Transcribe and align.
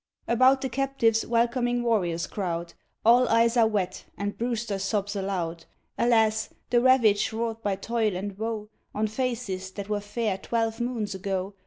About 0.27 0.61
the 0.61 0.69
captives 0.69 1.27
welcoming 1.27 1.83
warriors 1.83 2.25
crowd, 2.25 2.73
All 3.05 3.27
eyes 3.27 3.55
are 3.55 3.67
wet, 3.67 4.05
and 4.17 4.35
Brewster 4.35 4.79
sobs 4.79 5.15
aloud. 5.15 5.65
Alas, 5.95 6.49
the 6.71 6.81
ravage 6.81 7.31
wrought 7.31 7.61
by 7.61 7.75
toil 7.75 8.15
and 8.15 8.35
woe 8.39 8.69
On 8.95 9.05
faces 9.05 9.69
that 9.73 9.89
were 9.89 10.01
fair 10.01 10.39
twelve 10.39 10.81
moons 10.81 11.13
ago. 11.13 11.53